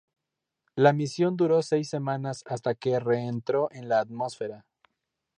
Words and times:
La 0.75 0.93
misión 0.93 1.37
duró 1.37 1.61
seis 1.61 1.91
semanas 1.91 2.41
hasta 2.47 2.73
que 2.73 2.99
reentró 2.99 3.69
en 3.71 3.87
la 3.87 3.99
atmósfera. 3.99 4.65